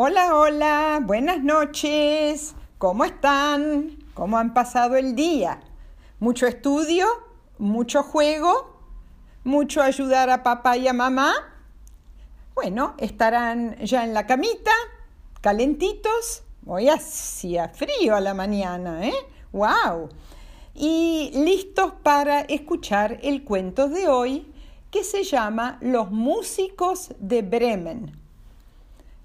Hola, 0.00 0.36
hola, 0.36 1.00
buenas 1.02 1.42
noches. 1.42 2.54
¿Cómo 2.78 3.04
están? 3.04 3.98
¿Cómo 4.14 4.38
han 4.38 4.54
pasado 4.54 4.94
el 4.94 5.16
día? 5.16 5.58
¿Mucho 6.20 6.46
estudio? 6.46 7.08
¿Mucho 7.58 8.04
juego? 8.04 8.78
¿Mucho 9.42 9.82
ayudar 9.82 10.30
a 10.30 10.44
papá 10.44 10.76
y 10.76 10.86
a 10.86 10.92
mamá? 10.92 11.34
Bueno, 12.54 12.94
estarán 12.98 13.76
ya 13.78 14.04
en 14.04 14.14
la 14.14 14.24
camita, 14.24 14.70
calentitos. 15.40 16.44
Hoy 16.64 16.88
hacía 16.88 17.68
frío 17.68 18.14
a 18.14 18.20
la 18.20 18.34
mañana, 18.34 19.04
¿eh? 19.04 19.14
¡Wow! 19.50 20.10
Y 20.76 21.32
listos 21.34 21.94
para 22.04 22.42
escuchar 22.42 23.18
el 23.20 23.42
cuento 23.42 23.88
de 23.88 24.06
hoy 24.06 24.46
que 24.92 25.02
se 25.02 25.24
llama 25.24 25.76
Los 25.80 26.12
músicos 26.12 27.12
de 27.18 27.42
Bremen. 27.42 28.27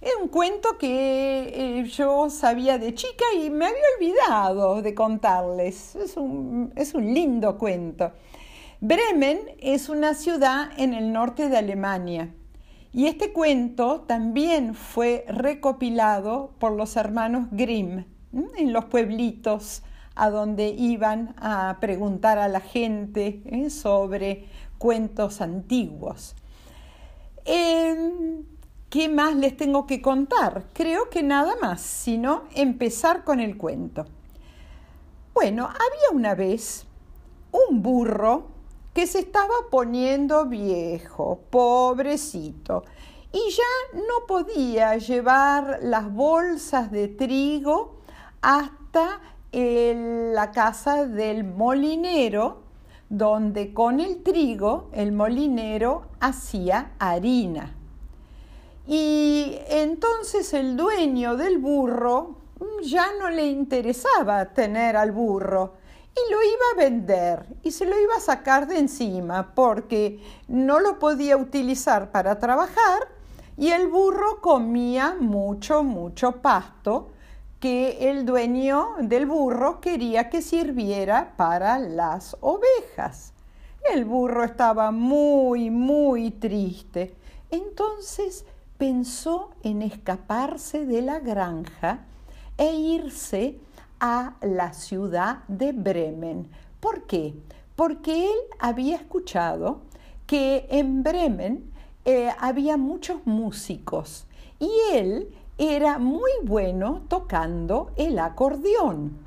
Es 0.04 0.12
un 0.22 0.28
cuento 0.28 0.78
que 0.78 1.54
eh, 1.80 1.86
yo 1.86 2.30
sabía 2.30 2.78
de 2.78 2.94
chica 2.94 3.24
y 3.38 3.50
me 3.50 3.68
había 3.68 3.80
olvidado 3.98 4.82
de 4.82 4.94
contarles. 4.94 5.96
Es 5.96 6.18
un, 6.18 6.74
es 6.76 6.94
un 6.94 7.14
lindo 7.14 7.58
cuento. 7.58 8.12
Bremen 8.82 9.40
es 9.62 9.88
una 9.88 10.14
ciudad 10.14 10.72
en 10.76 10.94
el 10.94 11.14
norte 11.14 11.48
de 11.48 11.56
Alemania 11.56 12.34
y 12.92 13.08
este 13.08 13.32
cuento 13.32 14.02
también 14.02 14.76
fue 14.76 15.24
recopilado 15.30 16.52
por 16.60 16.74
los 16.74 16.98
hermanos 16.98 17.48
Grimm 17.52 18.04
en 18.58 18.74
los 18.74 18.86
pueblitos 18.86 19.84
a 20.16 20.30
donde 20.30 20.68
iban 20.68 21.34
a 21.38 21.78
preguntar 21.80 22.40
a 22.40 22.50
la 22.50 22.60
gente 22.60 23.42
¿eh? 23.46 23.70
sobre 23.70 24.48
cuentos 24.78 25.40
antiguos. 25.40 26.36
¿Qué 28.94 29.10
más 29.10 29.36
les 29.36 29.58
tengo 29.58 29.88
que 29.88 30.04
contar? 30.04 30.66
Creo 30.72 31.10
que 31.10 31.24
nada 31.24 31.56
más, 31.60 31.82
sino 31.82 32.44
empezar 32.54 33.24
con 33.24 33.40
el 33.40 33.58
cuento. 33.58 34.06
Bueno, 35.34 35.64
había 35.66 36.16
una 36.16 36.36
vez 36.36 36.86
un 37.52 37.82
burro 37.82 38.50
que 38.94 39.08
se 39.08 39.18
estaba 39.18 39.56
poniendo 39.72 40.46
viejo, 40.46 41.40
pobrecito, 41.50 42.84
y 43.32 43.42
ya 43.50 43.98
no 43.98 44.28
podía 44.28 44.96
llevar 44.98 45.80
las 45.82 46.14
bolsas 46.14 46.92
de 46.92 47.08
trigo 47.08 47.98
hasta 48.44 49.22
la 49.52 50.52
casa 50.52 51.08
del 51.08 51.46
molinero, 51.46 52.62
donde 53.10 53.74
con 53.74 54.00
el 54.00 54.22
trigo 54.22 54.92
el 54.94 55.14
molinero 55.14 56.10
hacía 56.20 56.92
harina. 57.00 57.80
Y 58.86 59.60
entonces 59.70 60.54
el 60.54 60.76
dueño 60.76 61.38
del 61.38 61.58
burro 61.58 62.38
mm, 62.60 62.84
ya 62.84 63.08
no 63.20 63.30
le 63.30 63.46
interesaba 63.48 64.54
tener 64.54 64.98
al 64.98 65.12
burro 65.12 65.76
y 66.16 66.32
lo 66.32 66.44
iba 66.44 66.66
a 66.74 66.78
vender 66.78 67.46
y 67.64 67.72
se 67.72 67.86
lo 67.86 68.00
iba 68.00 68.16
a 68.16 68.20
sacar 68.20 68.68
de 68.68 68.78
encima 68.78 69.54
porque 69.56 70.20
no 70.48 70.80
lo 70.80 71.00
podía 71.00 71.38
utilizar 71.38 72.12
para 72.12 72.38
trabajar 72.38 73.08
y 73.58 73.70
el 73.70 73.88
burro 73.88 74.42
comía 74.42 75.16
mucho, 75.20 75.84
mucho 75.84 76.42
pasto 76.42 77.10
que 77.60 78.10
el 78.10 78.26
dueño 78.26 78.96
del 79.00 79.26
burro 79.26 79.80
quería 79.80 80.30
que 80.30 80.42
sirviera 80.42 81.34
para 81.38 81.80
las 81.80 82.36
ovejas. 82.42 83.32
El 83.94 84.06
burro 84.06 84.44
estaba 84.44 84.92
muy, 84.92 85.70
muy 85.70 86.32
triste. 86.32 87.16
Entonces 87.52 88.46
pensó 88.84 89.52
en 89.64 89.82
escaparse 89.82 90.86
de 90.86 91.02
la 91.02 91.20
granja 91.20 92.06
e 92.58 92.76
irse 92.76 93.58
a 94.02 94.36
la 94.42 94.74
ciudad 94.74 95.46
de 95.48 95.72
Bremen. 95.72 96.50
¿Por 96.82 97.04
qué? 97.04 97.34
Porque 97.78 98.26
él 98.26 98.38
había 98.60 98.98
escuchado 98.98 99.84
que 100.28 100.68
en 100.70 101.02
Bremen 101.02 101.72
eh, 102.04 102.30
había 102.38 102.76
muchos 102.76 103.26
músicos 103.26 104.26
y 104.60 104.70
él 104.92 105.34
era 105.58 105.98
muy 105.98 106.32
bueno 106.44 107.04
tocando 107.08 107.92
el 107.96 108.20
acordeón. 108.20 109.18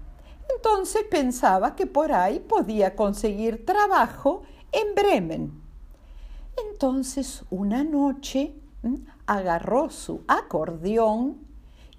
Entonces 0.55 1.05
pensaba 1.11 1.75
que 1.75 1.87
por 1.87 2.13
ahí 2.13 2.41
podía 2.41 2.95
conseguir 2.95 3.65
trabajo 3.65 4.43
en 4.71 4.95
Bremen. 4.95 5.63
Entonces 6.71 7.43
una 7.49 7.85
noche 7.85 8.53
agarró 9.27 9.91
su 9.91 10.23
acordeón 10.29 11.39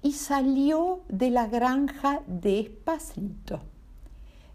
y 0.02 0.12
salió 0.12 1.00
de 1.08 1.30
la 1.30 1.46
granja 1.46 2.22
despacito. 2.26 3.60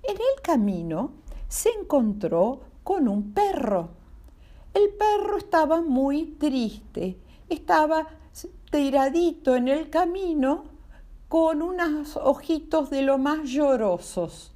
En 0.03 0.16
el 0.16 0.41
camino 0.41 1.11
se 1.47 1.69
encontró 1.69 2.61
con 2.84 3.07
un 3.07 3.34
perro. 3.34 3.89
El 4.73 4.89
perro 4.89 5.38
estaba 5.38 5.81
muy 5.81 6.25
triste, 6.39 7.17
estaba 7.50 8.07
tiradito 8.72 9.55
en 9.55 9.67
el 9.67 9.90
camino 9.90 10.66
con 11.29 11.61
unos 11.61 12.17
ojitos 12.17 12.90
de 12.90 13.03
lo 13.03 13.17
más 13.17 13.50
llorosos. 13.50 14.51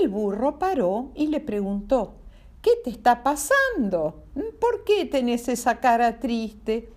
El 0.00 0.08
burro 0.08 0.58
paró 0.58 1.10
y 1.14 1.28
le 1.28 1.40
preguntó, 1.40 2.14
¿qué 2.62 2.72
te 2.82 2.90
está 2.90 3.22
pasando? 3.22 4.24
¿Por 4.60 4.84
qué 4.84 5.04
tenés 5.06 5.48
esa 5.48 5.80
cara 5.80 6.18
triste? 6.18 6.92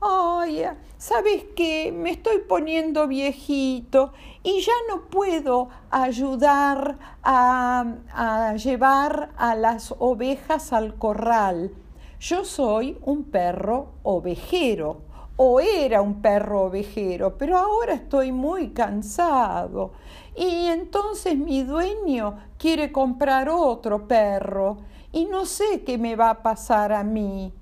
Ay, 0.00 0.64
¿sabes 0.98 1.44
qué? 1.54 1.92
Me 1.92 2.10
estoy 2.10 2.38
poniendo 2.38 3.06
viejito 3.06 4.12
y 4.42 4.60
ya 4.60 4.72
no 4.88 5.02
puedo 5.08 5.68
ayudar 5.90 6.98
a, 7.22 8.54
llevar 8.56 9.30
a 9.36 9.54
las 9.54 9.94
ovejas 9.98 10.72
al 10.72 10.96
corral. 10.96 11.72
Yo 12.20 12.44
soy 12.44 12.98
un 13.02 13.24
perro 13.24 13.94
ovejero, 14.02 15.02
o 15.38 15.60
era 15.60 16.00
un 16.00 16.22
perro 16.22 16.62
ovejero, 16.62 17.36
pero 17.36 17.58
ahora 17.58 17.92
estoy 17.92 18.32
muy 18.32 18.70
cansado. 18.70 19.92
Y 20.34 20.66
entonces 20.66 21.36
mi 21.36 21.62
dueño 21.62 22.38
quiere 22.58 22.90
comprar 22.90 23.50
otro 23.50 24.08
perro 24.08 24.78
y 25.12 25.26
no 25.26 25.44
sé 25.44 25.82
qué 25.84 25.98
me 25.98 26.16
va 26.16 26.30
a 26.30 26.42
pasar 26.42 26.92
a 26.92 27.04
mí. 27.04 27.52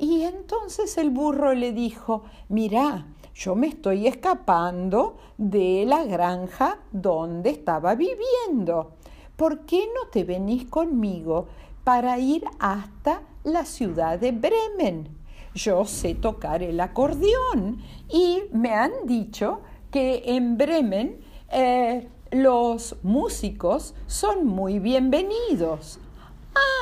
Y 0.00 0.22
entonces 0.22 0.96
el 0.96 1.10
burro 1.10 1.52
le 1.52 1.72
dijo, 1.72 2.22
mira, 2.48 3.06
yo 3.34 3.54
me 3.54 3.66
estoy 3.66 4.06
escapando 4.06 5.18
de 5.36 5.84
la 5.86 6.04
granja 6.04 6.78
donde 6.90 7.50
estaba 7.50 7.94
viviendo. 7.94 8.92
¿Por 9.36 9.66
qué 9.66 9.86
no 9.94 10.08
te 10.10 10.24
venís 10.24 10.64
conmigo 10.64 11.48
para 11.84 12.18
ir 12.18 12.44
hasta 12.58 13.20
la 13.44 13.66
ciudad 13.66 14.18
de 14.18 14.32
Bremen? 14.32 15.08
Yo 15.54 15.84
sé 15.84 16.14
tocar 16.14 16.62
el 16.62 16.80
acordeón 16.80 17.82
y 18.08 18.44
me 18.52 18.72
han 18.72 18.92
dicho 19.04 19.60
que 19.90 20.22
en 20.24 20.56
Bremen 20.56 21.20
eh, 21.52 22.08
los 22.30 22.96
músicos 23.02 23.94
son 24.06 24.46
muy 24.46 24.78
bienvenidos. 24.78 25.98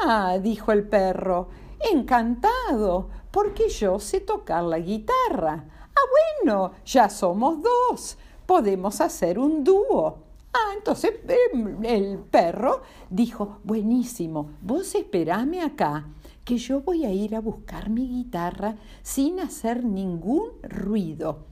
Ah, 0.04 0.38
dijo 0.40 0.70
el 0.70 0.86
perro, 0.86 1.48
Encantado, 1.80 3.08
porque 3.30 3.68
yo 3.68 3.98
sé 4.00 4.20
tocar 4.20 4.64
la 4.64 4.78
guitarra. 4.78 5.64
Ah, 5.94 6.44
bueno, 6.44 6.72
ya 6.84 7.08
somos 7.08 7.58
dos. 7.62 8.18
Podemos 8.46 9.00
hacer 9.00 9.38
un 9.38 9.62
dúo. 9.62 10.18
Ah, 10.52 10.74
entonces 10.76 11.12
em, 11.52 11.84
el 11.84 12.18
perro 12.18 12.82
dijo, 13.10 13.58
buenísimo, 13.64 14.50
vos 14.62 14.94
esperame 14.94 15.60
acá, 15.60 16.08
que 16.44 16.56
yo 16.56 16.80
voy 16.80 17.04
a 17.04 17.12
ir 17.12 17.36
a 17.36 17.40
buscar 17.40 17.90
mi 17.90 18.08
guitarra 18.08 18.76
sin 19.02 19.38
hacer 19.40 19.84
ningún 19.84 20.50
ruido. 20.62 21.46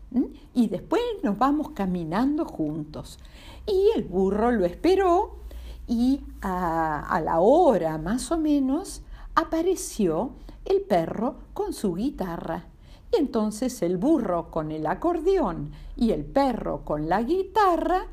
Y 0.54 0.68
después 0.68 1.02
nos 1.22 1.36
vamos 1.36 1.70
caminando 1.70 2.46
juntos. 2.46 3.18
Y 3.66 3.90
el 3.94 4.04
burro 4.04 4.50
lo 4.50 4.64
esperó 4.64 5.40
y 5.86 6.20
a 6.40 7.20
la 7.22 7.40
hora 7.40 7.98
más 7.98 8.32
o 8.32 8.38
menos 8.38 9.02
apareció 9.36 10.32
el 10.64 10.80
perro 10.80 11.36
con 11.54 11.72
su 11.72 11.94
guitarra. 11.94 12.64
Y 13.12 13.18
entonces 13.18 13.82
el 13.82 13.98
burro 13.98 14.50
con 14.50 14.72
el 14.72 14.86
acordeón 14.86 15.70
y 15.94 16.10
el 16.10 16.24
perro 16.24 16.84
con 16.84 17.08
la 17.08 17.22
guitarra 17.22 18.06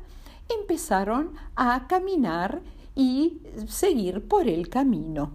empezaron 0.48 1.32
a 1.56 1.86
caminar 1.88 2.62
y 2.94 3.40
seguir 3.66 4.28
por 4.28 4.46
el 4.46 4.68
camino. 4.68 5.32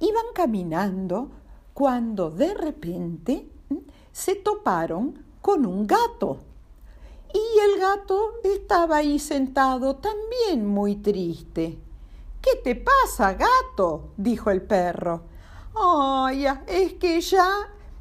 Iban 0.00 0.26
caminando 0.34 1.30
cuando 1.72 2.30
de 2.30 2.52
repente 2.52 3.48
se 4.12 4.34
toparon 4.34 5.24
con 5.40 5.64
un 5.64 5.86
gato. 5.86 6.38
Y 7.32 7.58
el 7.58 7.80
gato 7.80 8.34
estaba 8.44 8.98
ahí 8.98 9.18
sentado 9.18 9.96
también 9.96 10.66
muy 10.66 10.96
triste. 10.96 11.78
¿Qué 12.44 12.56
te 12.56 12.74
pasa, 12.74 13.32
gato? 13.32 14.10
dijo 14.18 14.50
el 14.50 14.60
perro. 14.60 15.22
Ay, 15.74 16.44
es 16.66 16.92
que 16.92 17.18
ya 17.22 17.48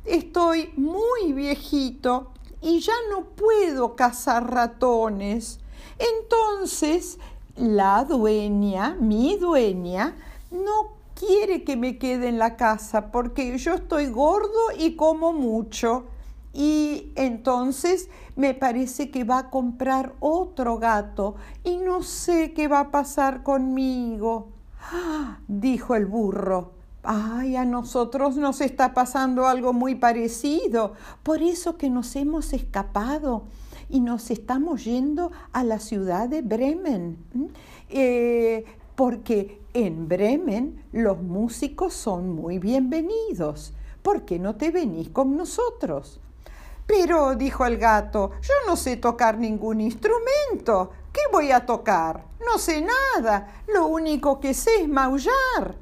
estoy 0.03 0.73
muy 0.75 1.31
viejito 1.31 2.33
y 2.61 2.81
ya 2.81 2.93
no 3.09 3.23
puedo 3.23 3.95
cazar 3.95 4.51
ratones. 4.51 5.61
Entonces 5.97 7.19
la 7.55 8.03
dueña, 8.03 8.97
mi 8.99 9.37
dueña, 9.37 10.17
no 10.51 10.97
quiere 11.15 11.63
que 11.63 11.77
me 11.77 11.97
quede 11.97 12.27
en 12.27 12.37
la 12.37 12.57
casa 12.57 13.13
porque 13.13 13.57
yo 13.57 13.75
estoy 13.75 14.07
gordo 14.07 14.71
y 14.77 14.97
como 14.97 15.31
mucho. 15.31 16.03
Y 16.53 17.11
entonces 17.15 18.09
me 18.35 18.53
parece 18.53 19.09
que 19.09 19.23
va 19.23 19.39
a 19.39 19.49
comprar 19.49 20.13
otro 20.19 20.77
gato 20.77 21.35
y 21.63 21.77
no 21.77 22.03
sé 22.03 22.53
qué 22.53 22.67
va 22.67 22.79
a 22.81 22.91
pasar 22.91 23.41
conmigo. 23.41 24.49
¡Ah! 24.79 25.39
dijo 25.47 25.95
el 25.95 26.05
burro. 26.05 26.71
Ay, 27.03 27.57
a 27.57 27.65
nosotros 27.65 28.37
nos 28.37 28.61
está 28.61 28.93
pasando 28.93 29.47
algo 29.47 29.73
muy 29.73 29.95
parecido. 29.95 30.93
Por 31.23 31.41
eso 31.41 31.77
que 31.77 31.89
nos 31.89 32.15
hemos 32.15 32.53
escapado 32.53 33.43
y 33.89 33.99
nos 33.99 34.31
estamos 34.31 34.85
yendo 34.85 35.31
a 35.51 35.63
la 35.63 35.79
ciudad 35.79 36.29
de 36.29 36.41
Bremen. 36.41 37.17
Eh, 37.89 38.63
porque 38.95 39.61
en 39.73 40.07
Bremen 40.07 40.83
los 40.91 41.21
músicos 41.21 41.93
son 41.93 42.35
muy 42.35 42.59
bienvenidos. 42.59 43.73
¿Por 44.01 44.23
qué 44.23 44.39
no 44.39 44.55
te 44.55 44.71
venís 44.71 45.09
con 45.09 45.35
nosotros? 45.35 46.21
Pero, 46.85 47.35
dijo 47.35 47.65
el 47.65 47.77
gato, 47.77 48.31
yo 48.41 48.53
no 48.67 48.75
sé 48.75 48.97
tocar 48.97 49.37
ningún 49.37 49.81
instrumento. 49.81 50.91
¿Qué 51.11 51.21
voy 51.31 51.51
a 51.51 51.65
tocar? 51.65 52.25
No 52.45 52.57
sé 52.57 52.81
nada. 52.81 53.61
Lo 53.73 53.87
único 53.87 54.39
que 54.39 54.53
sé 54.53 54.81
es 54.81 54.89
maullar. 54.89 55.75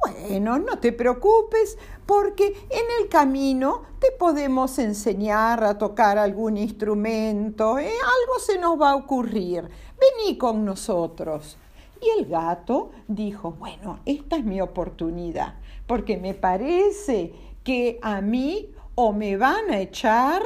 Bueno, 0.00 0.58
no 0.58 0.78
te 0.78 0.92
preocupes, 0.92 1.76
porque 2.04 2.46
en 2.70 3.02
el 3.02 3.08
camino 3.08 3.82
te 3.98 4.12
podemos 4.12 4.78
enseñar 4.78 5.64
a 5.64 5.76
tocar 5.76 6.18
algún 6.18 6.56
instrumento. 6.56 7.78
¿eh? 7.78 7.88
Algo 7.88 8.38
se 8.38 8.58
nos 8.58 8.80
va 8.80 8.90
a 8.90 8.96
ocurrir. 8.96 9.68
Vení 9.98 10.38
con 10.38 10.64
nosotros. 10.64 11.56
Y 12.00 12.20
el 12.20 12.26
gato 12.26 12.90
dijo, 13.08 13.52
bueno, 13.52 14.00
esta 14.04 14.36
es 14.36 14.44
mi 14.44 14.60
oportunidad, 14.60 15.54
porque 15.86 16.18
me 16.18 16.34
parece 16.34 17.32
que 17.64 17.98
a 18.02 18.20
mí 18.20 18.75
o 18.96 19.12
me 19.12 19.36
van 19.36 19.70
a 19.70 19.78
echar 19.78 20.42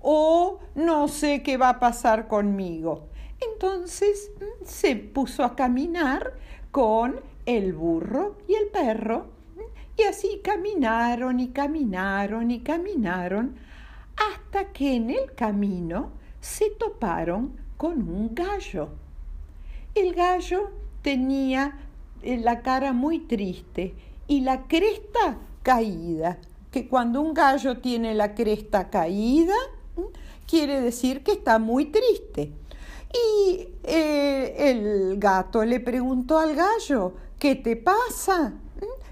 o 0.00 0.58
no 0.74 1.08
sé 1.08 1.42
qué 1.42 1.58
va 1.58 1.68
a 1.68 1.80
pasar 1.80 2.26
conmigo. 2.28 3.08
Entonces 3.52 4.30
se 4.64 4.96
puso 4.96 5.44
a 5.44 5.54
caminar 5.54 6.32
con 6.70 7.20
el 7.44 7.74
burro 7.74 8.38
y 8.48 8.54
el 8.54 8.68
perro 8.68 9.26
y 9.96 10.02
así 10.02 10.40
caminaron 10.42 11.40
y 11.40 11.48
caminaron 11.48 12.50
y 12.50 12.60
caminaron 12.60 13.56
hasta 14.16 14.72
que 14.72 14.96
en 14.96 15.10
el 15.10 15.34
camino 15.34 16.12
se 16.40 16.70
toparon 16.70 17.56
con 17.76 18.08
un 18.08 18.34
gallo. 18.34 18.90
El 19.94 20.14
gallo 20.14 20.70
tenía 21.02 21.78
eh, 22.22 22.38
la 22.38 22.62
cara 22.62 22.92
muy 22.92 23.20
triste 23.20 23.94
y 24.28 24.40
la 24.40 24.66
cresta 24.66 25.38
caída, 25.62 26.38
que 26.72 26.88
cuando 26.88 27.20
un 27.20 27.34
gallo 27.34 27.78
tiene 27.78 28.14
la 28.14 28.34
cresta 28.34 28.88
caída, 28.88 29.54
quiere 30.46 30.80
decir 30.80 31.22
que 31.22 31.32
está 31.32 31.58
muy 31.58 31.86
triste. 31.86 32.50
Y 33.14 33.68
eh, 33.84 34.54
el 34.58 35.18
gato 35.18 35.62
le 35.64 35.80
preguntó 35.80 36.38
al 36.38 36.56
gallo, 36.56 37.12
¿qué 37.38 37.56
te 37.56 37.76
pasa? 37.76 38.54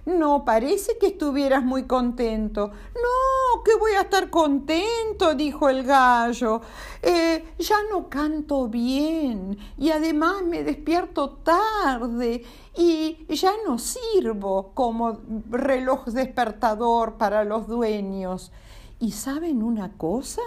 No, 0.07 0.45
parece 0.45 0.97
que 0.99 1.09
estuvieras 1.09 1.63
muy 1.63 1.85
contento. 1.85 2.69
No, 2.69 3.63
que 3.63 3.75
voy 3.75 3.93
a 3.93 4.03
estar 4.03 4.31
contento, 4.31 5.35
dijo 5.35 5.69
el 5.69 5.85
gallo. 5.85 6.63
Eh, 7.03 7.45
ya 7.59 7.77
no 7.91 8.09
canto 8.09 8.69
bien 8.69 9.59
y 9.77 9.91
además 9.91 10.43
me 10.43 10.65
despierto 10.65 11.31
tarde 11.45 12.43
y 12.81 13.27
ya 13.29 13.53
no 13.67 13.79
sirvo 13.79 14.73
como 14.73 15.19
reloj 15.51 16.07
despertador 16.07 17.19
para 17.19 17.45
los 17.45 17.67
dueños. 17.67 18.53
¿Y 18.99 19.13
saben 19.13 19.63
una 19.63 19.93
cosa? 19.99 20.41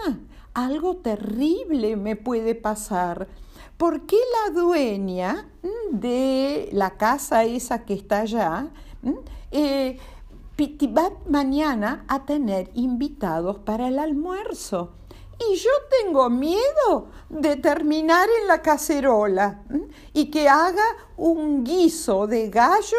Algo 0.55 0.97
terrible 0.97 1.95
me 1.95 2.15
puede 2.15 2.55
pasar. 2.55 3.27
¿Por 3.77 4.07
qué 4.07 4.17
la 4.47 4.53
dueña 4.53 5.47
de 5.91 6.69
la 6.71 6.97
casa 6.97 7.43
esa 7.43 7.85
que 7.85 7.93
está 7.93 8.21
allá 8.21 8.71
eh, 9.51 9.99
va 10.97 11.11
mañana 11.29 12.03
a 12.07 12.25
tener 12.25 12.71
invitados 12.73 13.59
para 13.59 13.89
el 13.89 13.99
almuerzo. 13.99 14.93
Y 15.51 15.55
yo 15.55 15.71
tengo 15.89 16.29
miedo 16.29 17.09
de 17.29 17.55
terminar 17.57 18.27
en 18.41 18.47
la 18.47 18.61
cacerola 18.61 19.63
y 20.13 20.29
que 20.29 20.47
haga 20.47 20.85
un 21.17 21.63
guiso 21.63 22.27
de 22.27 22.49
gallo 22.49 22.97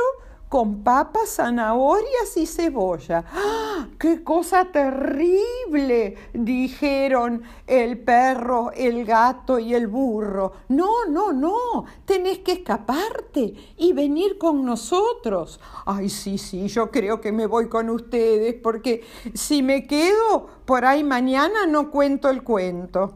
con 0.54 0.84
papas, 0.84 1.34
zanahorias 1.34 2.36
y 2.36 2.46
cebolla. 2.46 3.24
¡Ah! 3.32 3.88
¡Qué 3.98 4.22
cosa 4.22 4.66
terrible! 4.66 6.16
dijeron 6.32 7.42
el 7.66 7.98
perro, 7.98 8.70
el 8.70 9.04
gato 9.04 9.58
y 9.58 9.74
el 9.74 9.88
burro. 9.88 10.52
No, 10.68 11.06
no, 11.10 11.32
no, 11.32 11.86
tenés 12.04 12.38
que 12.38 12.52
escaparte 12.52 13.52
y 13.76 13.92
venir 13.94 14.38
con 14.38 14.64
nosotros. 14.64 15.58
Ay, 15.86 16.08
sí, 16.08 16.38
sí, 16.38 16.68
yo 16.68 16.88
creo 16.92 17.20
que 17.20 17.32
me 17.32 17.46
voy 17.46 17.68
con 17.68 17.90
ustedes 17.90 18.54
porque 18.54 19.02
si 19.34 19.60
me 19.60 19.88
quedo 19.88 20.46
por 20.64 20.84
ahí 20.84 21.02
mañana 21.02 21.66
no 21.66 21.90
cuento 21.90 22.30
el 22.30 22.44
cuento. 22.44 23.12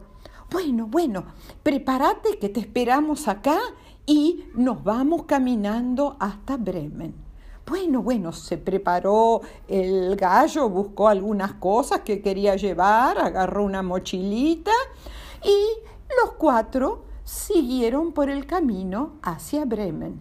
Bueno, 0.51 0.87
bueno, 0.87 1.23
prepárate 1.63 2.37
que 2.37 2.49
te 2.49 2.59
esperamos 2.59 3.29
acá 3.29 3.59
y 4.05 4.43
nos 4.55 4.83
vamos 4.83 5.23
caminando 5.23 6.17
hasta 6.19 6.57
Bremen. 6.57 7.28
Bueno, 7.69 8.01
bueno, 8.01 8.31
se 8.31 8.57
preparó 8.57 9.41
el 9.67 10.15
gallo, 10.15 10.67
buscó 10.69 11.07
algunas 11.07 11.53
cosas 11.53 11.99
que 11.99 12.19
quería 12.19 12.55
llevar, 12.55 13.19
agarró 13.19 13.63
una 13.63 13.83
mochilita 13.83 14.71
y 15.43 15.67
los 16.19 16.31
cuatro 16.31 17.03
siguieron 17.23 18.11
por 18.11 18.31
el 18.31 18.47
camino 18.47 19.17
hacia 19.21 19.65
Bremen. 19.65 20.19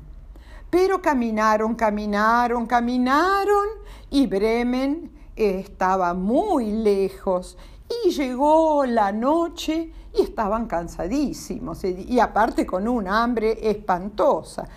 Pero 0.69 1.01
caminaron, 1.01 1.75
caminaron, 1.75 2.67
caminaron 2.67 3.67
y 4.11 4.27
Bremen 4.27 5.11
estaba 5.35 6.13
muy 6.13 6.71
lejos 6.71 7.57
y 8.05 8.11
llegó 8.11 8.85
la 8.85 9.11
noche 9.11 9.91
y 10.15 10.21
estaban 10.21 10.67
cansadísimos 10.67 11.83
y 11.83 12.21
aparte 12.21 12.67
con 12.67 12.87
un 12.87 13.09
hambre 13.09 13.71
espantosa. 13.71 14.69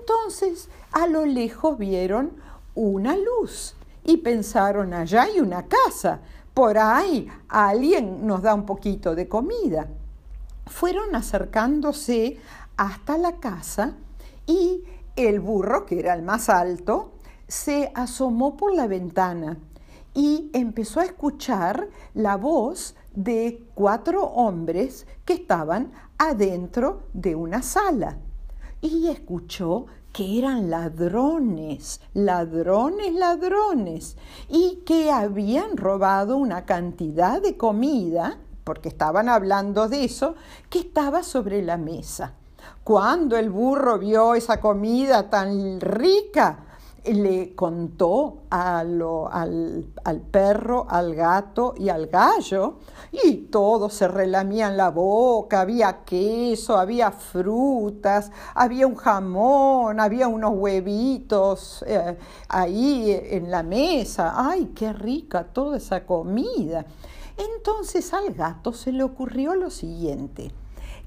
Entonces 0.00 0.68
a 0.92 1.06
lo 1.06 1.26
lejos 1.26 1.78
vieron 1.78 2.32
una 2.74 3.16
luz 3.16 3.74
y 4.04 4.18
pensaron, 4.18 4.94
allá 4.94 5.22
hay 5.22 5.40
una 5.40 5.66
casa, 5.66 6.20
por 6.54 6.78
ahí 6.78 7.28
alguien 7.48 8.26
nos 8.26 8.42
da 8.42 8.54
un 8.54 8.66
poquito 8.66 9.14
de 9.14 9.28
comida. 9.28 9.88
Fueron 10.66 11.14
acercándose 11.14 12.38
hasta 12.76 13.18
la 13.18 13.36
casa 13.36 13.96
y 14.46 14.84
el 15.16 15.40
burro, 15.40 15.86
que 15.86 15.98
era 15.98 16.14
el 16.14 16.22
más 16.22 16.48
alto, 16.48 17.12
se 17.48 17.90
asomó 17.94 18.56
por 18.56 18.74
la 18.74 18.86
ventana 18.86 19.58
y 20.14 20.50
empezó 20.52 21.00
a 21.00 21.04
escuchar 21.04 21.88
la 22.14 22.36
voz 22.36 22.94
de 23.14 23.66
cuatro 23.74 24.24
hombres 24.24 25.06
que 25.24 25.34
estaban 25.34 25.92
adentro 26.18 27.02
de 27.12 27.34
una 27.34 27.62
sala. 27.62 28.18
Y 28.82 29.08
escuchó 29.08 29.86
que 30.12 30.38
eran 30.38 30.68
ladrones, 30.68 32.00
ladrones, 32.14 33.14
ladrones, 33.14 34.16
y 34.48 34.82
que 34.84 35.10
habían 35.10 35.76
robado 35.76 36.36
una 36.36 36.66
cantidad 36.66 37.40
de 37.40 37.56
comida, 37.56 38.38
porque 38.64 38.88
estaban 38.88 39.28
hablando 39.28 39.88
de 39.88 40.04
eso, 40.04 40.34
que 40.68 40.80
estaba 40.80 41.22
sobre 41.22 41.62
la 41.62 41.78
mesa. 41.78 42.34
Cuando 42.84 43.36
el 43.36 43.50
burro 43.50 43.98
vio 43.98 44.34
esa 44.34 44.60
comida 44.60 45.30
tan 45.30 45.80
rica, 45.80 46.71
le 47.04 47.54
contó 47.54 48.42
al, 48.50 49.02
al, 50.04 50.20
perro, 50.30 50.86
al 50.88 51.14
gato 51.14 51.74
y 51.76 51.88
al 51.88 52.06
gallo, 52.06 52.78
y 53.10 53.48
todos 53.50 53.94
se 53.94 54.06
relamían 54.06 54.76
la 54.76 54.90
boca, 54.90 55.62
había 55.62 56.04
queso, 56.04 56.78
había 56.78 57.10
frutas, 57.10 58.30
había 58.54 58.86
un 58.86 58.94
jamón, 58.94 59.98
había 59.98 60.28
unos 60.28 60.52
huevitos 60.54 61.84
eh, 61.86 62.16
ahí 62.48 63.10
en 63.10 63.50
la 63.50 63.62
mesa. 63.62 64.34
¡Ay, 64.36 64.72
qué 64.74 64.92
rica 64.92 65.44
toda 65.44 65.76
esa 65.78 66.06
comida! 66.06 66.86
Entonces 67.36 68.12
al 68.14 68.32
gato 68.32 68.72
se 68.72 68.92
le 68.92 69.02
ocurrió 69.02 69.54
lo 69.54 69.70
siguiente. 69.70 70.52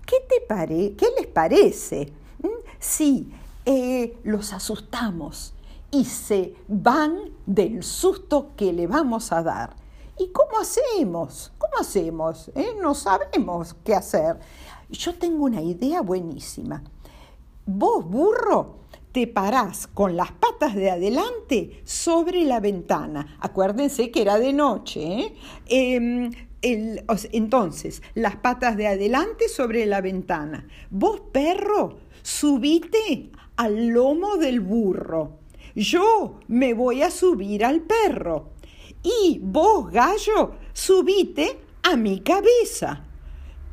¿Qué, 0.06 0.18
te 0.30 0.46
pare 0.48 0.94
¿Qué 0.96 1.08
les 1.18 1.28
parece 1.28 2.12
¿Mm? 2.44 2.48
si 2.80 3.32
eh, 3.66 4.18
los 4.24 4.54
asustamos? 4.54 5.55
Y 5.96 6.04
se 6.06 6.54
van 6.68 7.32
del 7.46 7.84
susto 7.84 8.52
que 8.58 8.74
le 8.74 8.88
vamos 8.88 9.32
a 9.32 9.42
dar. 9.42 9.76
¿Y 10.18 10.28
cómo 10.32 10.60
hacemos? 10.60 11.52
¿Cómo 11.58 11.66
¿cómo 11.66 11.82
hacemos? 11.82 12.52
¿Eh? 12.56 12.76
No 12.82 12.94
sabemos 12.94 13.76
qué 13.84 13.96
hacer. 13.96 14.40
Yo 14.90 15.14
tengo 15.16 15.46
una 15.46 15.62
idea 15.62 16.02
buenísima. 16.02 16.84
Vos, 17.66 18.06
burro, 18.06 18.78
te 19.12 19.28
parás 19.28 19.88
con 19.88 20.16
las 20.16 20.32
patas 20.32 20.76
de 20.76 20.92
adelante 20.92 21.82
sobre 21.86 22.46
la 22.46 22.60
ventana. 22.60 23.38
Acuérdense 23.40 24.12
que 24.12 24.22
era 24.22 24.38
de 24.38 24.54
noche. 24.54 25.02
¿eh? 25.02 25.36
Em, 25.66 26.32
entonces, 26.62 28.02
las 28.14 28.36
patas 28.38 28.78
de 28.78 28.88
adelante 28.88 29.50
sobre 29.50 29.86
la 29.86 30.02
ventana. 30.02 30.68
Vos, 30.90 31.22
perro, 31.32 31.98
subite 32.22 33.32
al 33.56 33.88
lomo 33.88 34.38
del 34.38 34.60
burro. 34.60 35.45
Yo 35.76 36.40
me 36.48 36.74
voy 36.74 37.02
a 37.02 37.12
subir 37.12 37.66
al 37.66 37.82
perro. 37.82 38.50
Y 39.04 39.40
vos, 39.44 39.92
gallo, 39.92 40.54
subite 40.74 41.60
a 41.84 41.96
mi 41.96 42.22
cabeza. 42.22 43.04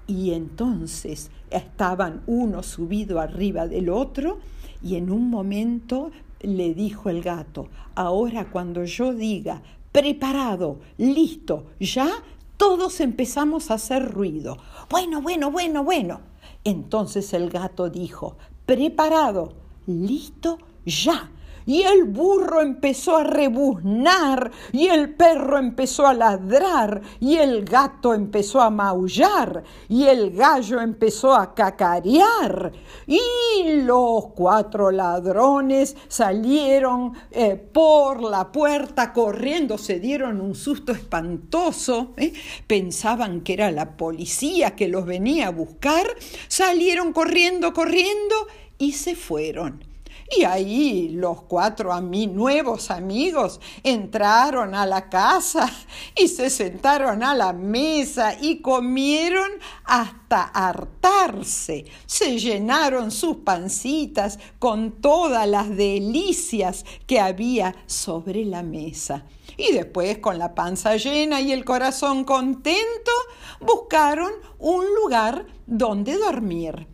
Y 0.07 0.33
entonces 0.33 1.31
estaban 1.51 2.23
uno 2.27 2.63
subido 2.63 3.21
arriba 3.21 3.67
del 3.67 3.89
otro 3.89 4.39
y 4.83 4.97
en 4.97 5.11
un 5.11 5.31
momento 5.31 6.11
le 6.41 6.75
dijo 6.75 7.09
el 7.09 7.23
gato, 7.23 7.69
ahora 7.95 8.51
cuando 8.51 8.85
yo 8.85 9.15
diga, 9.15 9.63
preparado, 9.93 10.81
listo, 10.99 11.67
ya, 11.79 12.11
todos 12.57 13.01
empezamos 13.01 13.71
a 13.71 13.75
hacer 13.75 14.11
ruido. 14.11 14.59
Bueno, 14.91 15.23
bueno, 15.23 15.51
bueno, 15.51 15.85
bueno. 15.85 16.21
Entonces 16.65 17.33
el 17.33 17.49
gato 17.49 17.91
dijo, 17.91 18.37
preparado, 18.67 19.53
listo, 19.87 20.59
ya. 20.85 21.31
Y 21.67 21.83
el 21.83 22.05
burro 22.05 22.61
empezó 22.61 23.17
a 23.17 23.25
rebuznar, 23.25 24.51
y 24.73 24.87
el 24.89 25.15
perro 25.15 25.59
empezó 25.59 26.07
a 26.07 26.15
ladrar, 26.15 27.03
y 27.21 27.37
el 27.37 27.65
gato 27.65 28.15
empezó 28.15 28.61
a 28.61 28.71
maullar, 28.71 29.63
y 29.89 30.05
el 30.05 30.33
gallo 30.33 30.81
empezó 30.81 31.35
a 31.35 31.55
cacarear. 31.55 32.73
Y 33.07 33.83
los 33.83 34.27
cuatro 34.35 34.91
ladrones 34.91 35.97
salieron 36.09 37.13
eh, 37.31 37.57
por 37.57 38.23
la 38.23 38.51
puerta 38.51 39.13
corriendo, 39.13 39.79
se 39.79 40.01
dieron 40.01 40.41
un 40.41 40.55
susto 40.55 40.93
espantoso, 40.93 42.13
¿eh? 42.17 42.33
pensaban 42.67 43.43
que 43.43 43.55
era 43.55 43.71
la 43.71 43.97
policía 43.97 44.75
que 44.77 44.89
los 44.89 45.07
venía 45.07 45.49
a 45.49 45.51
buscar, 45.51 46.07
salieron 46.49 47.13
corriendo, 47.13 47.73
corriendo 47.73 48.35
y 48.79 48.93
se 48.93 49.15
fueron. 49.15 49.92
Y 50.35 50.45
ahí 50.45 51.11
los 51.11 51.43
cuatro 51.43 51.93
a 51.93 52.01
mí, 52.01 52.27
nuevos 52.27 52.91
amigos 52.91 53.61
entraron 53.83 54.75
a 54.75 54.87
la 54.87 55.11
casa 55.11 55.71
y 56.17 56.29
se 56.29 56.49
sentaron 56.49 57.23
a 57.23 57.35
la 57.35 57.53
mesa 57.53 58.35
y 58.41 58.63
comieron 58.63 59.51
hasta 59.85 60.45
hartarse. 60.45 61.85
Se 62.07 62.39
llenaron 62.39 63.11
sus 63.11 63.39
pancitas 63.39 64.39
con 64.59 65.03
todas 65.03 65.47
las 65.47 65.69
delicias 65.69 66.87
que 67.07 67.21
había 67.21 67.75
sobre 67.87 68.47
la 68.47 68.63
mesa. 68.63 69.27
Y 69.59 69.73
después, 69.73 70.19
con 70.19 70.39
la 70.39 70.55
panza 70.55 70.97
llena 70.97 71.43
y 71.43 71.53
el 71.53 71.65
corazón 71.67 72.25
contento, 72.25 73.13
buscaron 73.61 74.33
un 74.59 74.87
lugar 74.95 75.47
donde 75.67 76.17
dormir 76.17 76.92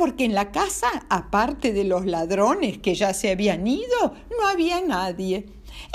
porque 0.00 0.24
en 0.24 0.34
la 0.34 0.50
casa, 0.50 0.88
aparte 1.10 1.74
de 1.74 1.84
los 1.84 2.06
ladrones 2.06 2.78
que 2.78 2.94
ya 2.94 3.12
se 3.12 3.30
habían 3.30 3.66
ido, 3.66 4.14
no 4.30 4.48
había 4.48 4.80
nadie. 4.80 5.44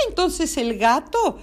Entonces 0.08 0.58
el 0.58 0.78
gato 0.78 1.40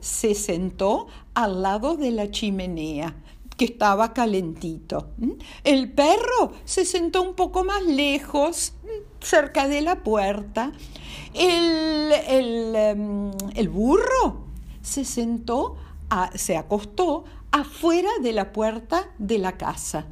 se 0.00 0.34
sentó 0.34 1.06
al 1.34 1.62
lado 1.62 1.96
de 1.96 2.10
la 2.10 2.32
chimenea 2.32 3.14
que 3.56 3.66
estaba 3.66 4.12
calentito. 4.12 5.10
El 5.62 5.92
perro 5.92 6.50
se 6.64 6.84
sentó 6.84 7.22
un 7.22 7.34
poco 7.34 7.62
más 7.62 7.84
lejos, 7.84 8.72
cerca 9.20 9.68
de 9.68 9.80
la 9.80 10.02
puerta. 10.02 10.72
El, 11.32 12.74
em, 12.74 13.30
burro 13.70 14.46
se 14.82 15.04
sentó, 15.04 15.76
se 16.34 16.56
acostó 16.56 17.22
afuera 17.52 18.10
de 18.20 18.32
la 18.32 18.52
puerta 18.52 19.12
de 19.18 19.38
la 19.38 19.56
casa 19.56 20.08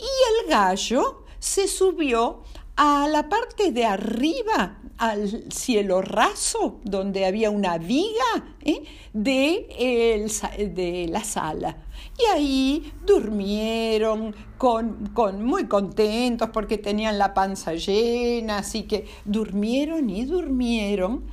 y 0.00 0.44
el 0.44 0.50
gallo 0.50 1.24
se 1.38 1.68
subió 1.68 2.42
a 2.76 3.08
la 3.08 3.28
parte 3.28 3.72
de 3.72 3.84
arriba, 3.84 4.78
al 4.96 5.52
cielo 5.52 6.00
raso, 6.00 6.80
donde 6.82 7.26
había 7.26 7.50
una 7.50 7.76
viga 7.76 8.56
¿eh? 8.62 8.82
de, 9.12 10.26
de, 10.74 11.06
la 11.10 11.22
sala. 11.22 11.76
Y 12.18 12.24
ahí 12.34 12.92
durmieron 13.04 14.34
con, 14.56 15.08
con, 15.08 15.44
muy 15.44 15.66
contentos 15.66 16.50
porque 16.54 16.78
tenían 16.78 17.18
la 17.18 17.34
panza 17.34 17.74
llena, 17.74 18.58
así 18.58 18.84
que 18.84 19.06
durmieron 19.24 20.08
y 20.08 20.24
durmieron 20.24 21.24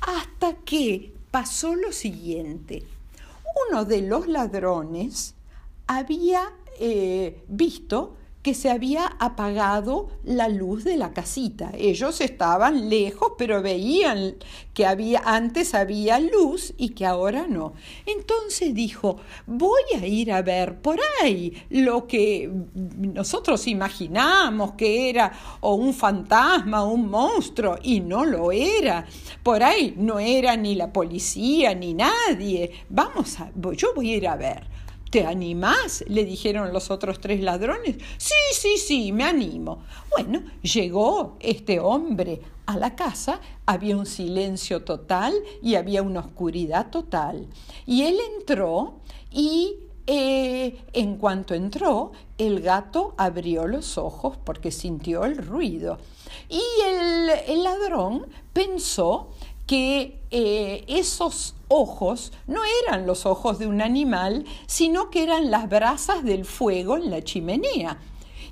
hasta 0.00 0.54
que 0.54 1.12
pasó 1.30 1.74
lo 1.74 1.92
siguiente. 1.92 2.82
Uno 3.68 3.84
de 3.84 4.02
los 4.02 4.26
ladrones 4.26 5.34
había 5.86 6.50
eh, 6.78 7.42
visto 7.48 8.16
que 8.44 8.52
se 8.52 8.68
había 8.68 9.06
apagado 9.20 10.10
la 10.22 10.50
luz 10.50 10.84
de 10.84 10.98
la 10.98 11.14
casita. 11.14 11.72
Ellos 11.78 12.20
estaban 12.20 12.90
lejos, 12.90 13.32
pero 13.38 13.62
veían 13.62 14.34
que 14.74 14.84
había 14.84 15.22
antes 15.24 15.74
había 15.74 16.18
luz 16.18 16.74
y 16.76 16.90
que 16.90 17.06
ahora 17.06 17.46
no. 17.48 17.72
Entonces 18.04 18.74
dijo, 18.74 19.16
voy 19.46 19.80
a 19.98 20.06
ir 20.06 20.30
a 20.30 20.42
ver 20.42 20.78
por 20.82 21.00
ahí 21.22 21.54
lo 21.70 22.06
que 22.06 22.52
nosotros 22.74 23.66
imaginamos 23.66 24.72
que 24.72 25.08
era 25.08 25.32
o 25.62 25.76
un 25.76 25.94
fantasma 25.94 26.84
o 26.84 26.90
un 26.90 27.08
monstruo 27.08 27.78
y 27.82 28.00
no 28.00 28.26
lo 28.26 28.52
era. 28.52 29.06
Por 29.42 29.62
ahí 29.62 29.94
no 29.96 30.20
era 30.20 30.54
ni 30.54 30.74
la 30.74 30.92
policía 30.92 31.74
ni 31.74 31.94
nadie. 31.94 32.72
Vamos 32.90 33.40
a 33.40 33.50
yo 33.74 33.94
voy 33.94 34.12
a 34.12 34.16
ir 34.18 34.28
a 34.28 34.36
ver. 34.36 34.83
¿Te 35.14 35.24
animás? 35.24 36.02
le 36.08 36.24
dijeron 36.24 36.72
los 36.72 36.90
otros 36.90 37.20
tres 37.20 37.40
ladrones. 37.40 37.98
Sí, 38.18 38.34
sí, 38.52 38.78
sí, 38.78 39.12
me 39.12 39.22
animo. 39.22 39.84
Bueno, 40.10 40.42
llegó 40.60 41.36
este 41.38 41.78
hombre 41.78 42.40
a 42.66 42.76
la 42.76 42.96
casa, 42.96 43.40
había 43.64 43.96
un 43.96 44.06
silencio 44.06 44.82
total 44.82 45.32
y 45.62 45.76
había 45.76 46.02
una 46.02 46.18
oscuridad 46.18 46.90
total. 46.90 47.46
Y 47.86 48.02
él 48.02 48.16
entró 48.36 48.94
y 49.30 49.76
eh, 50.08 50.82
en 50.92 51.16
cuanto 51.16 51.54
entró, 51.54 52.10
el 52.36 52.60
gato 52.60 53.14
abrió 53.16 53.68
los 53.68 53.96
ojos 53.98 54.36
porque 54.44 54.72
sintió 54.72 55.26
el 55.26 55.36
ruido. 55.36 55.98
Y 56.48 56.60
el, 56.84 57.30
el 57.46 57.62
ladrón 57.62 58.26
pensó 58.52 59.28
que 59.66 60.20
eh, 60.30 60.84
esos 60.88 61.54
ojos 61.68 62.32
no 62.46 62.60
eran 62.84 63.06
los 63.06 63.26
ojos 63.26 63.58
de 63.58 63.66
un 63.66 63.80
animal, 63.80 64.44
sino 64.66 65.10
que 65.10 65.22
eran 65.22 65.50
las 65.50 65.68
brasas 65.68 66.22
del 66.24 66.44
fuego 66.44 66.96
en 66.96 67.10
la 67.10 67.22
chimenea. 67.22 67.98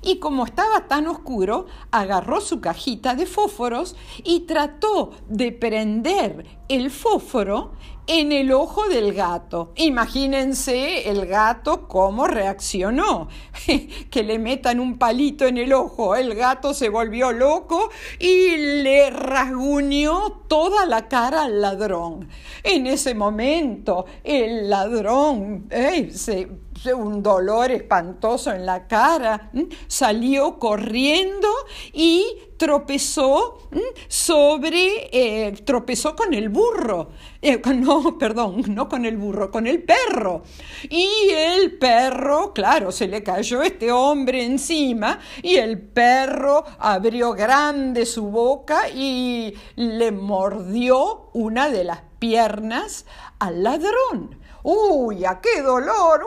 Y 0.03 0.17
como 0.19 0.45
estaba 0.45 0.87
tan 0.87 1.07
oscuro, 1.07 1.65
agarró 1.91 2.41
su 2.41 2.59
cajita 2.59 3.15
de 3.15 3.25
fósforos 3.25 3.95
y 4.23 4.41
trató 4.41 5.11
de 5.29 5.51
prender 5.51 6.45
el 6.67 6.91
fósforo 6.91 7.71
en 8.07 8.31
el 8.31 8.51
ojo 8.51 8.87
del 8.89 9.13
gato. 9.13 9.71
Imagínense 9.75 11.09
el 11.09 11.25
gato 11.25 11.87
cómo 11.87 12.27
reaccionó. 12.27 13.29
que 14.09 14.23
le 14.23 14.39
metan 14.39 14.79
un 14.79 14.97
palito 14.97 15.45
en 15.45 15.57
el 15.57 15.73
ojo. 15.73 16.15
El 16.15 16.35
gato 16.35 16.73
se 16.73 16.89
volvió 16.89 17.31
loco 17.31 17.89
y 18.19 18.81
le 18.81 19.09
rasguñó 19.09 20.43
toda 20.47 20.85
la 20.85 21.07
cara 21.07 21.43
al 21.43 21.61
ladrón. 21.61 22.27
En 22.63 22.87
ese 22.87 23.15
momento 23.15 24.05
el 24.23 24.69
ladrón 24.69 25.67
eh, 25.69 26.11
se 26.11 26.49
un 26.91 27.21
dolor 27.21 27.71
espantoso 27.71 28.51
en 28.51 28.65
la 28.65 28.87
cara, 28.87 29.51
salió 29.87 30.57
corriendo 30.57 31.47
y 31.93 32.25
tropezó 32.57 33.59
sobre, 34.07 35.09
eh, 35.11 35.51
tropezó 35.65 36.15
con 36.15 36.33
el 36.33 36.49
burro, 36.49 37.09
eh, 37.41 37.61
no, 37.75 38.17
perdón, 38.19 38.63
no 38.69 38.89
con 38.89 39.05
el 39.05 39.17
burro, 39.17 39.51
con 39.51 39.67
el 39.67 39.83
perro. 39.83 40.43
Y 40.89 41.29
el 41.29 41.77
perro, 41.77 42.53
claro, 42.53 42.91
se 42.91 43.07
le 43.07 43.21
cayó 43.21 43.61
este 43.61 43.91
hombre 43.91 44.43
encima 44.43 45.19
y 45.41 45.57
el 45.57 45.79
perro 45.79 46.63
abrió 46.79 47.33
grande 47.33 48.05
su 48.05 48.27
boca 48.27 48.89
y 48.89 49.53
le 49.75 50.11
mordió 50.11 51.29
una 51.33 51.69
de 51.69 51.83
las 51.83 51.99
piernas 52.19 53.05
al 53.39 53.63
ladrón. 53.63 54.39
¡Uy, 54.63 55.25
a 55.25 55.41
qué 55.41 55.61
dolor! 55.61 56.25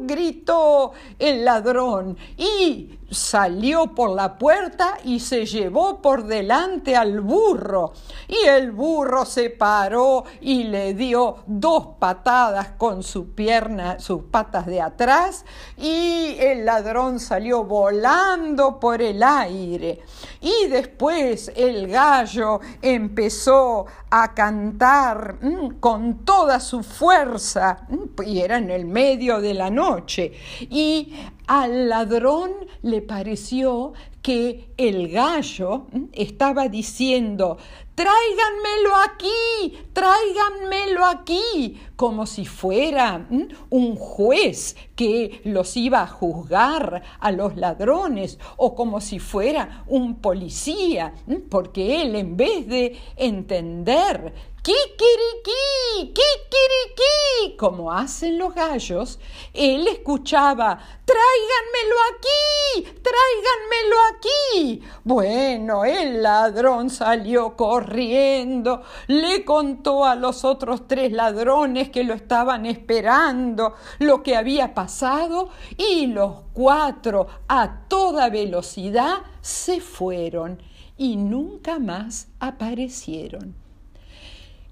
Gritó 0.00 0.92
el 1.18 1.44
ladrón 1.44 2.16
y 2.36 2.98
salió 3.12 3.94
por 3.94 4.10
la 4.10 4.38
puerta 4.38 4.98
y 5.04 5.20
se 5.20 5.46
llevó 5.46 6.00
por 6.00 6.24
delante 6.24 6.96
al 6.96 7.20
burro. 7.20 7.92
Y 8.28 8.46
el 8.46 8.72
burro 8.72 9.24
se 9.24 9.50
paró 9.50 10.24
y 10.40 10.64
le 10.64 10.94
dio 10.94 11.36
dos 11.46 11.88
patadas 11.98 12.70
con 12.78 13.02
su 13.02 13.34
pierna, 13.34 13.98
sus 14.00 14.24
patas 14.24 14.66
de 14.66 14.80
atrás, 14.80 15.44
y 15.76 16.36
el 16.38 16.64
ladrón 16.64 17.20
salió 17.20 17.64
volando 17.64 18.80
por 18.80 19.02
el 19.02 19.22
aire. 19.22 20.00
Y 20.40 20.68
después 20.68 21.52
el 21.54 21.88
gallo 21.88 22.60
empezó 22.80 23.86
a 24.10 24.34
cantar 24.34 25.38
mm, 25.40 25.78
con 25.80 26.24
toda 26.24 26.60
su 26.60 26.82
fuerza, 26.82 27.86
mm, 27.88 28.22
y 28.26 28.40
era 28.40 28.58
en 28.58 28.70
el 28.70 28.84
medio 28.84 29.40
de 29.40 29.54
la 29.54 29.70
noche. 29.70 30.32
Y 30.68 31.14
al 31.52 31.90
ladrón 31.90 32.50
le 32.80 33.02
pareció 33.02 33.92
que 34.22 34.72
el 34.78 35.08
gallo 35.10 35.86
estaba 36.14 36.68
diciendo, 36.68 37.58
tráiganmelo 37.94 38.96
aquí, 39.04 39.78
tráiganmelo 39.92 41.04
aquí, 41.04 41.78
como 41.94 42.24
si 42.24 42.46
fuera 42.46 43.28
un 43.68 43.96
juez 43.96 44.76
que 44.96 45.42
los 45.44 45.76
iba 45.76 46.00
a 46.00 46.06
juzgar 46.06 47.02
a 47.20 47.32
los 47.32 47.54
ladrones 47.58 48.38
o 48.56 48.74
como 48.74 49.02
si 49.02 49.18
fuera 49.18 49.84
un 49.88 50.22
policía, 50.22 51.12
porque 51.50 52.00
él 52.00 52.16
en 52.16 52.34
vez 52.34 52.66
de 52.66 52.98
entender 53.16 54.32
¡Kikiriki! 54.62 56.12
¡Kikiriki! 56.14 57.56
Como 57.56 57.90
hacen 57.90 58.38
los 58.38 58.54
gallos, 58.54 59.18
él 59.52 59.88
escuchaba 59.88 60.78
¡Tráiganmelo 61.04 61.96
aquí! 62.12 63.02
¡Tráiganmelo 63.02 63.96
aquí! 64.12 64.82
Bueno, 65.02 65.84
el 65.84 66.22
ladrón 66.22 66.90
salió 66.90 67.56
corriendo, 67.56 68.82
le 69.08 69.44
contó 69.44 70.04
a 70.04 70.14
los 70.14 70.44
otros 70.44 70.86
tres 70.86 71.10
ladrones 71.10 71.90
que 71.90 72.04
lo 72.04 72.14
estaban 72.14 72.64
esperando 72.64 73.74
lo 73.98 74.22
que 74.22 74.36
había 74.36 74.74
pasado 74.74 75.48
y 75.76 76.06
los 76.06 76.36
cuatro 76.52 77.26
a 77.48 77.88
toda 77.88 78.30
velocidad 78.30 79.22
se 79.40 79.80
fueron 79.80 80.62
y 80.96 81.16
nunca 81.16 81.80
más 81.80 82.28
aparecieron. 82.38 83.61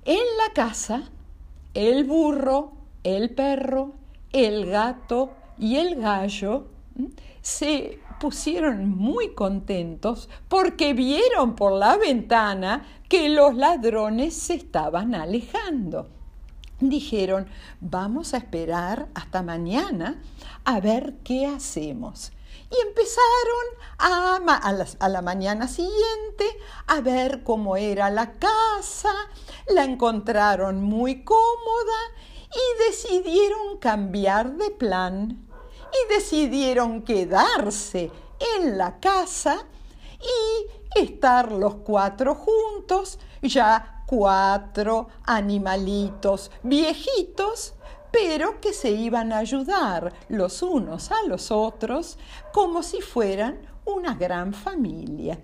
En 0.06 0.16
la 0.16 0.54
casa, 0.54 1.10
el 1.74 2.04
burro, 2.04 2.72
el 3.04 3.34
perro, 3.34 3.92
el 4.32 4.64
gato 4.64 5.32
y 5.58 5.76
el 5.76 5.96
gallo 5.96 6.68
se 7.42 7.98
pusieron 8.18 8.88
muy 8.88 9.34
contentos 9.34 10.30
porque 10.48 10.94
vieron 10.94 11.54
por 11.54 11.72
la 11.72 11.98
ventana 11.98 12.86
que 13.10 13.28
los 13.28 13.54
ladrones 13.54 14.34
se 14.34 14.54
estaban 14.54 15.14
alejando. 15.14 16.08
Dijeron, 16.80 17.46
vamos 17.80 18.32
a 18.32 18.38
esperar 18.38 19.08
hasta 19.14 19.42
mañana 19.42 20.18
a 20.64 20.80
ver 20.80 21.16
qué 21.24 21.46
hacemos 21.46 22.32
y 22.70 22.86
empezaron 22.86 23.64
a, 23.98 24.38
a, 25.00 25.08
la, 25.08 25.22
mañana 25.22 25.66
siguiente 25.68 26.58
a 26.86 27.00
ver 27.00 27.42
cómo 27.42 27.76
era 27.76 28.10
la 28.10 28.32
casa, 28.32 29.12
la 29.68 29.84
encontraron 29.84 30.82
muy 30.82 31.24
cómoda 31.24 31.98
y 32.54 32.90
decidieron 32.90 33.78
cambiar 33.78 34.52
de 34.52 34.70
plan. 34.70 35.46
Y 35.92 36.14
decidieron 36.14 37.02
quedarse 37.02 38.12
en 38.56 38.78
la 38.78 39.00
casa 39.00 39.66
y 40.20 41.00
estar 41.00 41.50
los 41.50 41.76
cuatro 41.76 42.36
juntos, 42.36 43.18
ya 43.42 44.04
cuatro 44.06 45.08
animalitos 45.24 46.52
viejitos 46.62 47.74
pero 48.10 48.60
que 48.60 48.72
se 48.72 48.90
iban 48.90 49.32
a 49.32 49.38
ayudar 49.38 50.12
los 50.28 50.62
unos 50.62 51.10
a 51.10 51.22
los 51.26 51.50
otros 51.50 52.18
como 52.52 52.82
si 52.82 53.00
fueran 53.00 53.60
una 53.84 54.14
gran 54.14 54.52
familia. 54.52 55.40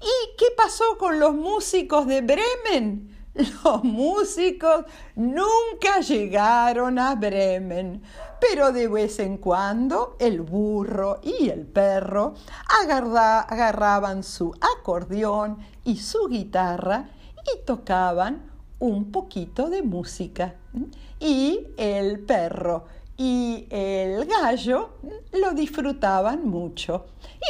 ¿Y 0.00 0.36
qué 0.36 0.46
pasó 0.56 0.96
con 0.98 1.18
los 1.18 1.34
músicos 1.34 2.06
de 2.06 2.20
Bremen? 2.20 3.10
Los 3.64 3.82
músicos 3.82 4.84
nunca 5.16 5.98
llegaron 6.00 7.00
a 7.00 7.16
Bremen, 7.16 8.00
pero 8.40 8.70
de 8.70 8.86
vez 8.86 9.18
en 9.18 9.38
cuando 9.38 10.16
el 10.20 10.40
burro 10.40 11.18
y 11.20 11.48
el 11.48 11.66
perro 11.66 12.34
agarraban 13.48 14.22
su 14.22 14.54
acordeón 14.78 15.58
y 15.82 15.96
su 15.96 16.28
guitarra 16.28 17.08
y 17.52 17.64
tocaban 17.64 18.52
un 18.78 19.10
poquito 19.10 19.68
de 19.68 19.82
música 19.82 20.54
y 21.24 21.68
el 21.78 22.20
perro 22.20 22.84
y 23.16 23.66
el 23.70 24.26
gallo 24.26 24.98
lo 25.32 25.52
disfrutaban 25.52 26.46
mucho. 26.46 27.06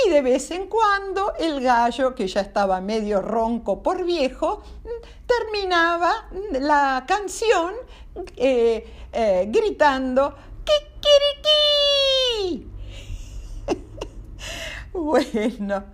Y 0.06 0.10
de 0.10 0.22
vez 0.22 0.52
en 0.52 0.68
cuando 0.68 1.34
el 1.38 1.60
gallo, 1.60 2.14
que 2.14 2.28
ya 2.28 2.42
estaba 2.42 2.80
medio 2.80 3.20
ronco 3.20 3.82
por 3.82 4.04
viejo, 4.04 4.62
terminaba 5.26 6.28
la 6.52 7.04
canción 7.08 7.74
eh, 8.36 8.86
eh, 9.12 9.48
gritando 9.48 10.36
¡Kikiriki! 12.46 12.68
bueno, 14.92 15.84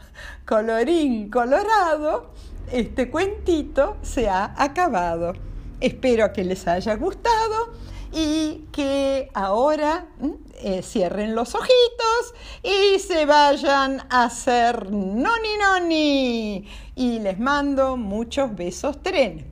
colorín 0.44 1.30
colorado, 1.30 2.32
este 2.70 3.10
cuentito 3.10 3.96
se 4.02 4.28
ha 4.28 4.54
acabado. 4.62 5.49
Espero 5.80 6.32
que 6.32 6.44
les 6.44 6.66
haya 6.68 6.94
gustado 6.96 7.72
y 8.12 8.66
que 8.72 9.30
ahora 9.34 10.06
eh, 10.62 10.82
cierren 10.82 11.34
los 11.34 11.54
ojitos 11.54 12.34
y 12.62 12.98
se 12.98 13.24
vayan 13.24 14.02
a 14.10 14.24
hacer 14.24 14.90
noni 14.90 15.56
noni. 15.58 16.66
Y 16.96 17.18
les 17.20 17.38
mando 17.38 17.96
muchos 17.96 18.54
besos 18.54 19.02
tren. 19.02 19.49